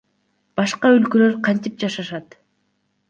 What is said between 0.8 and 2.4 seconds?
өлкөлөр кантип жашашат?